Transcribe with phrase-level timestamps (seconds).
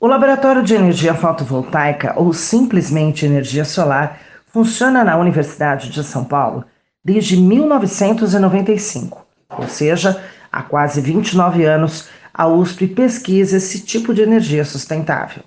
[0.00, 6.64] O Laboratório de Energia Fotovoltaica, ou simplesmente Energia Solar, funciona na Universidade de São Paulo
[7.04, 9.26] desde 1995,
[9.58, 10.22] ou seja,
[10.52, 15.42] há quase 29 anos, a USP pesquisa esse tipo de energia sustentável.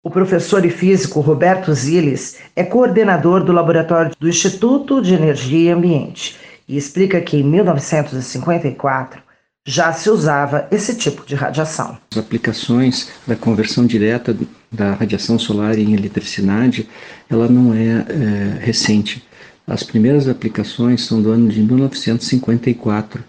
[0.00, 5.72] O professor e físico Roberto Ziles é coordenador do laboratório do Instituto de Energia e
[5.72, 6.38] Ambiente
[6.68, 9.27] e explica que em 1954
[9.68, 11.98] já se usava esse tipo de radiação.
[12.10, 14.34] As aplicações da conversão direta
[14.72, 16.88] da radiação solar em eletricidade,
[17.28, 19.22] ela não é, é recente.
[19.66, 23.22] As primeiras aplicações são do ano de 1954,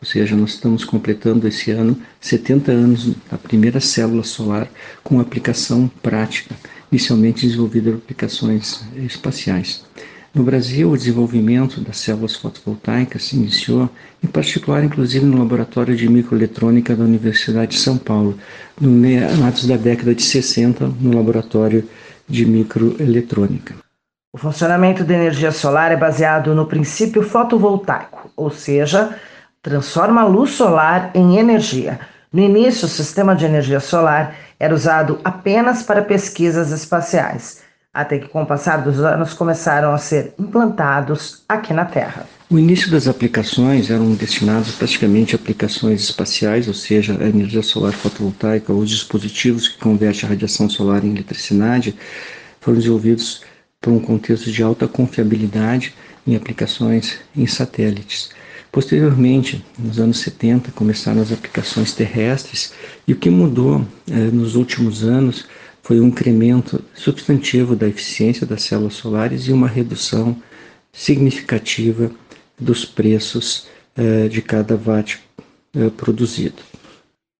[0.00, 4.68] ou seja, nós estamos completando esse ano 70 anos da primeira célula solar
[5.04, 6.56] com aplicação prática,
[6.90, 9.84] inicialmente desenvolvida para aplicações espaciais.
[10.34, 13.90] No Brasil, o desenvolvimento das células fotovoltaicas se iniciou,
[14.24, 18.38] em particular, inclusive, no laboratório de microeletrônica da Universidade de São Paulo,
[18.80, 21.86] no meados da década de 60, no laboratório
[22.26, 23.74] de microeletrônica.
[24.32, 29.14] O funcionamento da energia solar é baseado no princípio fotovoltaico, ou seja,
[29.60, 32.00] transforma a luz solar em energia.
[32.32, 37.60] No início, o sistema de energia solar era usado apenas para pesquisas espaciais
[37.92, 42.26] até que, com o passar dos anos, começaram a ser implantados aqui na Terra.
[42.48, 47.92] O início das aplicações eram destinados praticamente a aplicações espaciais, ou seja, a energia solar
[47.92, 51.94] fotovoltaica, os dispositivos que convertem a radiação solar em eletricidade,
[52.60, 53.42] foram desenvolvidos
[53.80, 55.94] para um contexto de alta confiabilidade
[56.26, 58.30] em aplicações em satélites.
[58.70, 62.72] Posteriormente, nos anos 70, começaram as aplicações terrestres
[63.06, 65.46] e o que mudou eh, nos últimos anos
[65.82, 70.36] foi um incremento substantivo da eficiência das células solares e uma redução
[70.92, 72.10] significativa
[72.58, 73.66] dos preços
[73.96, 75.20] eh, de cada watt
[75.74, 76.62] eh, produzido.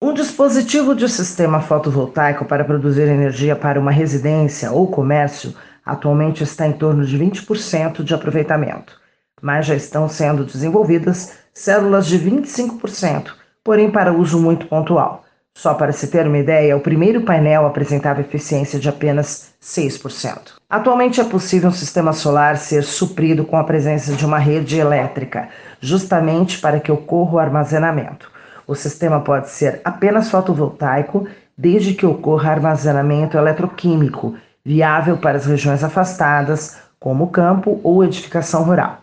[0.00, 5.54] Um dispositivo de sistema fotovoltaico para produzir energia para uma residência ou comércio
[5.86, 9.00] atualmente está em torno de 20% de aproveitamento,
[9.40, 13.32] mas já estão sendo desenvolvidas células de 25%,
[13.62, 15.24] porém para uso muito pontual.
[15.54, 20.54] Só para se ter uma ideia, o primeiro painel apresentava eficiência de apenas 6%.
[20.68, 25.48] Atualmente é possível um sistema solar ser suprido com a presença de uma rede elétrica,
[25.80, 28.30] justamente para que ocorra o armazenamento.
[28.66, 35.84] O sistema pode ser apenas fotovoltaico, desde que ocorra armazenamento eletroquímico, viável para as regiões
[35.84, 39.01] afastadas, como campo ou edificação rural.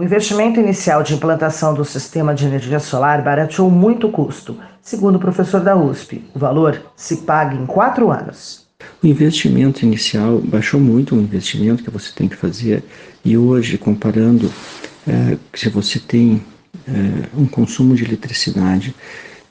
[0.00, 5.16] O investimento inicial de implantação do sistema de energia solar barateou muito o custo, segundo
[5.16, 6.24] o professor da USP.
[6.34, 8.66] O valor se paga em quatro anos.
[9.02, 12.82] O investimento inicial baixou muito o investimento que você tem que fazer
[13.22, 14.50] e hoje, comparando,
[15.06, 16.42] é, se você tem
[16.88, 18.94] é, um consumo de eletricidade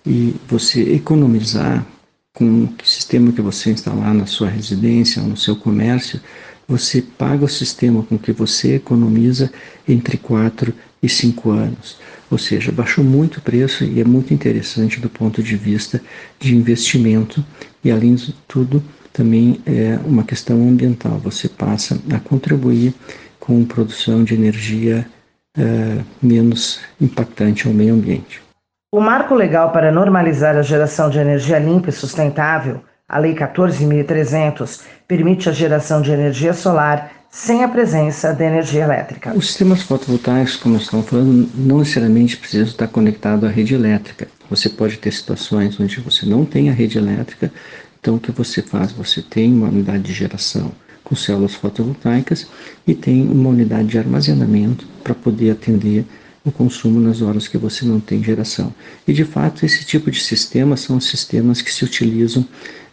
[0.04, 1.86] e você economizar
[2.34, 6.22] com o sistema que você instalar na sua residência ou no seu comércio,
[6.68, 9.52] você paga o sistema com que você economiza
[9.88, 11.98] entre 4 e 5 anos.
[12.30, 16.02] Ou seja, baixou muito o preço e é muito interessante do ponto de vista
[16.40, 17.44] de investimento
[17.84, 21.18] e, além de tudo, também é uma questão ambiental.
[21.20, 22.94] Você passa a contribuir
[23.40, 25.10] com produção de energia
[25.58, 28.49] é, menos impactante ao meio ambiente.
[28.92, 34.82] O marco legal para normalizar a geração de energia limpa e sustentável a Lei 14.300
[35.08, 39.32] permite a geração de energia solar sem a presença da energia elétrica.
[39.36, 44.28] Os sistemas fotovoltaicos, como estamos falando, não necessariamente precisam estar conectados à rede elétrica.
[44.50, 47.52] Você pode ter situações onde você não tem a rede elétrica,
[48.00, 48.92] então o que você faz?
[48.94, 50.72] Você tem uma unidade de geração
[51.04, 52.48] com células fotovoltaicas
[52.88, 56.06] e tem uma unidade de armazenamento para poder atender
[56.50, 58.74] o consumo nas horas que você não tem geração.
[59.08, 62.46] E de fato, esse tipo de sistema são os sistemas que se utilizam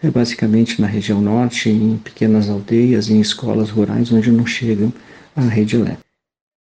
[0.02, 4.92] é, basicamente na região norte, em pequenas aldeias, em escolas rurais onde não chegam
[5.34, 6.06] à rede elétrica.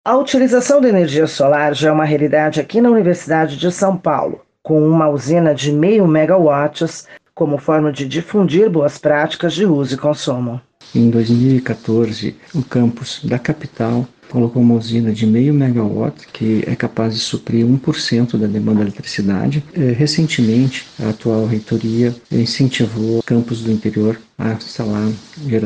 [0.03, 4.41] A utilização da energia solar já é uma realidade aqui na Universidade de São Paulo,
[4.61, 9.97] com uma usina de meio megawatts como forma de difundir boas práticas de uso e
[9.97, 10.61] consumo.
[10.93, 17.13] Em 2014, o campus da capital colocou uma usina de meio megawatt que é capaz
[17.13, 19.63] de suprir 1% da demanda de eletricidade.
[19.73, 25.09] É, recentemente, a atual reitoria incentivou campos do interior a instalar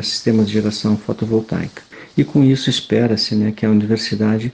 [0.04, 1.82] sistemas de geração fotovoltaica.
[2.18, 4.52] E com isso espera-se né, que a universidade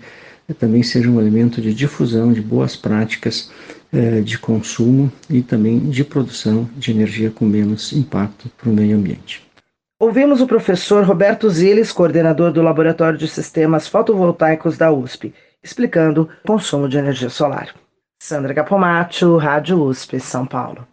[0.59, 3.49] também seja um elemento de difusão de boas práticas
[3.91, 8.97] é, de consumo e também de produção de energia com menos impacto para o meio
[8.97, 9.41] ambiente.
[9.97, 15.33] Ouvimos o professor Roberto Ziles, coordenador do Laboratório de Sistemas Fotovoltaicos da USP,
[15.63, 17.73] explicando o consumo de energia solar.
[18.21, 20.85] Sandra Capomatto, Rádio USP, São Paulo.